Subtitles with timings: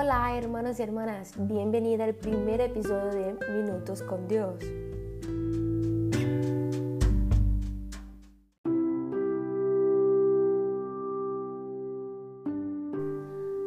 [0.00, 4.54] hermanos y hermanas, bienvenida al primer episodio de Minutos con Dios.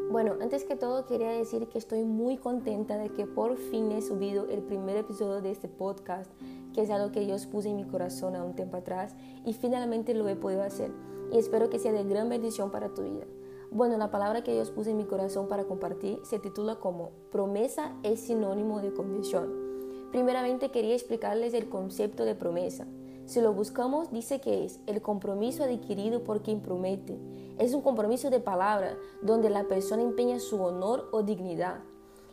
[0.09, 4.02] Bueno, antes que todo quería decir que estoy muy contenta de que por fin he
[4.02, 6.32] subido el primer episodio de este podcast,
[6.73, 10.13] que es algo que Dios puso en mi corazón a un tiempo atrás y finalmente
[10.13, 10.91] lo he podido hacer
[11.29, 13.25] y espero que sea de gran bendición para tu vida.
[13.74, 17.96] Bueno, la palabra que Dios puso en mi corazón para compartir se titula como promesa
[18.04, 19.50] es sinónimo de condición.
[20.11, 22.86] Primeramente quería explicarles el concepto de promesa.
[23.25, 27.18] Si lo buscamos, dice que es el compromiso adquirido por quien promete.
[27.60, 31.80] Es un compromiso de palabra donde la persona empeña su honor o dignidad.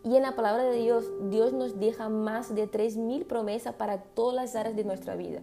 [0.02, 4.34] Y en la palabra de Dios, Dios nos deja más de 3.000 promesas para todas
[4.34, 5.42] las áreas de nuestra vida.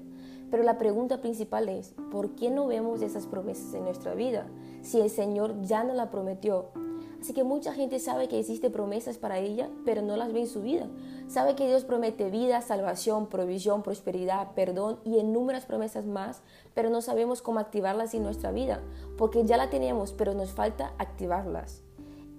[0.55, 4.47] Pero la pregunta principal es, ¿por qué no vemos esas promesas en nuestra vida
[4.83, 6.67] si el Señor ya no la prometió?
[7.19, 10.47] Así que mucha gente sabe que existen promesas para ella, pero no las ve en
[10.47, 10.87] su vida.
[11.27, 16.41] Sabe que Dios promete vida, salvación, provisión, prosperidad, perdón y inúmeras promesas más,
[16.73, 18.79] pero no sabemos cómo activarlas en nuestra vida,
[19.17, 21.81] porque ya la tenemos, pero nos falta activarlas.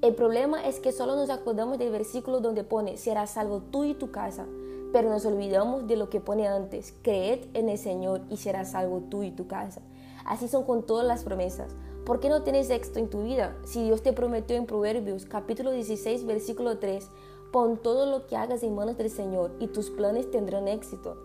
[0.01, 3.93] El problema es que solo nos acordamos del versículo donde pone, será salvo tú y
[3.93, 4.47] tu casa,
[4.93, 9.03] pero nos olvidamos de lo que pone antes, creed en el Señor y serás salvo
[9.11, 9.83] tú y tu casa.
[10.25, 11.75] Así son con todas las promesas.
[12.05, 13.57] ¿Por qué no tienes éxito en tu vida?
[13.65, 17.09] Si Dios te prometió en Proverbios capítulo 16 versículo 3,
[17.53, 21.17] pon todo lo que hagas en manos del Señor y tus planes tendrán éxito.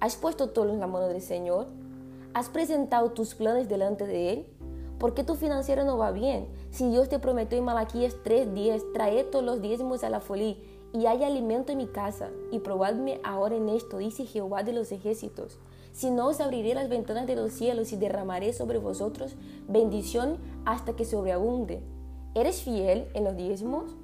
[0.00, 1.66] ¿Has puesto todo en la mano del Señor?
[2.32, 4.46] ¿Has presentado tus planes delante de Él?
[4.98, 6.48] ¿Por qué tu financiero no va bien?
[6.70, 10.56] Si Dios te prometió en Malaquías 3:10, trae todos los diezmos a la folía
[10.92, 14.92] y hay alimento en mi casa, y probadme ahora en esto, dice Jehová de los
[14.92, 15.58] ejércitos.
[15.92, 19.34] Si no os abriré las ventanas de los cielos y derramaré sobre vosotros
[19.68, 21.80] bendición hasta que sobreabunde.
[22.34, 23.96] ¿Eres fiel en los diezmos?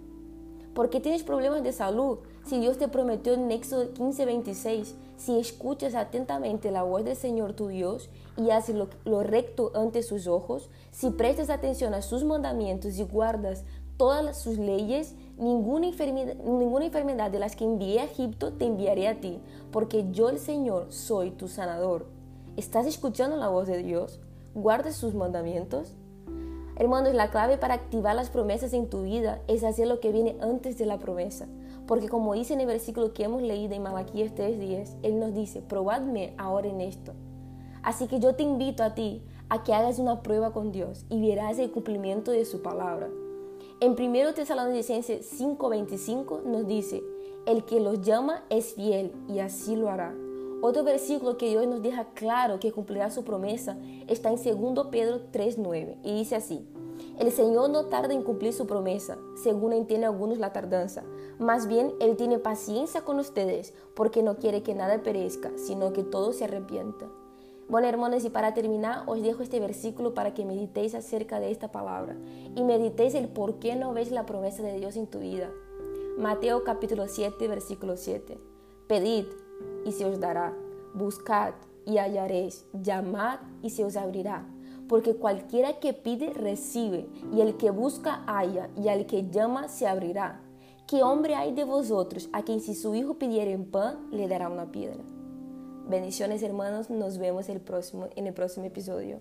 [0.74, 2.18] ¿Por qué tienes problemas de salud?
[2.44, 7.68] Si Dios te prometió en Éxodo 15:26, si escuchas atentamente la voz del Señor tu
[7.68, 12.98] Dios y haces lo, lo recto ante sus ojos, si prestas atención a sus mandamientos
[12.98, 13.64] y guardas
[13.96, 19.08] todas sus leyes, ninguna enfermedad, ninguna enfermedad de las que envié a Egipto te enviaré
[19.08, 19.40] a ti,
[19.70, 22.06] porque yo el Señor soy tu sanador.
[22.56, 24.20] ¿Estás escuchando la voz de Dios?
[24.54, 25.94] ¿Guardas sus mandamientos?
[26.78, 30.36] Hermanos, la clave para activar las promesas en tu vida es hacer lo que viene
[30.40, 31.46] antes de la promesa.
[31.86, 35.62] Porque como dice en el versículo que hemos leído en Malaquías 3.10, Él nos dice,
[35.62, 37.12] probadme ahora en esto.
[37.82, 41.26] Así que yo te invito a ti a que hagas una prueba con Dios y
[41.26, 43.08] verás el cumplimiento de su palabra.
[43.78, 47.04] En 1 Tesalonicenses 5:25 nos dice,
[47.44, 50.14] el que los llama es fiel y así lo hará.
[50.62, 53.76] Otro versículo que Dios nos deja claro que cumplirá su promesa
[54.08, 56.66] está en 2 Pedro 3:9 y dice así,
[57.18, 61.04] el Señor no tarda en cumplir su promesa, según entienden algunos la tardanza.
[61.38, 66.02] Más bien, Él tiene paciencia con ustedes, porque no quiere que nada perezca, sino que
[66.02, 67.06] todo se arrepienta.
[67.68, 71.72] Bueno, hermanos, y para terminar, os dejo este versículo para que meditéis acerca de esta
[71.72, 72.16] palabra
[72.54, 75.50] y meditéis el por qué no ves la promesa de Dios en tu vida.
[76.16, 78.38] Mateo capítulo 7, versículo 7.
[78.86, 79.24] Pedid
[79.84, 80.56] y se os dará,
[80.94, 81.54] buscad
[81.84, 84.46] y hallaréis, llamad y se os abrirá.
[84.88, 89.88] Porque cualquiera que pide, recibe, y el que busca, halla, y al que llama, se
[89.88, 90.40] abrirá.
[90.86, 94.70] ¿Qué hombre hay de vosotros a quien si su hijo pidiere pan, le dará una
[94.70, 95.02] piedra?
[95.88, 99.20] Bendiciones hermanos, nos vemos el próximo, en el próximo episodio.